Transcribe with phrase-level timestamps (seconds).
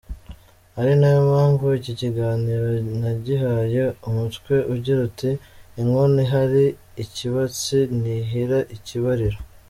[0.79, 2.67] Ari nayo mpamvu iki kiganiro
[3.01, 5.29] nagihaye umutwe ugira uti:
[5.81, 6.61] «Inkono ihira
[7.03, 9.37] ikibatsi ntihira ikibariro».